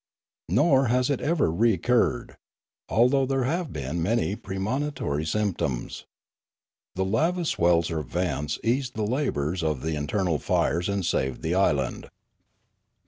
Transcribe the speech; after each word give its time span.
Nor 0.49 0.87
has 0.87 1.11
it 1.11 1.21
ever 1.21 1.51
recurred, 1.51 2.35
although 2.89 3.27
there 3.27 3.43
have 3.43 3.71
been 3.71 4.01
many 4.01 4.35
pre 4.35 4.57
monitory 4.57 5.23
symptoms. 5.27 6.05
The 6.95 7.05
lava 7.05 7.45
wells 7.59 7.91
or 7.91 8.01
vents 8.01 8.57
eased 8.63 8.95
the 8.95 9.05
labours 9.05 9.61
of 9.61 9.83
the 9.83 9.95
internal 9.95 10.39
fires 10.39 10.89
and 10.89 11.05
saved 11.05 11.43
the 11.43 11.53
island. 11.53 12.09